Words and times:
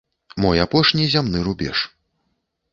Мой 0.45 0.61
апошні 0.65 1.05
зямны 1.17 1.45
рубеж. 1.51 1.77